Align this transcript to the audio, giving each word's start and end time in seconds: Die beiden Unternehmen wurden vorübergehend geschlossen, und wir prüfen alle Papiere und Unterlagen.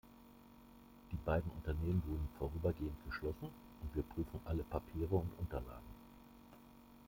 Die 1.11 1.15
beiden 1.25 1.51
Unternehmen 1.51 2.01
wurden 2.07 2.27
vorübergehend 2.39 2.97
geschlossen, 3.07 3.49
und 3.83 3.95
wir 3.95 4.01
prüfen 4.01 4.39
alle 4.45 4.63
Papiere 4.63 5.13
und 5.15 5.29
Unterlagen. 5.37 5.85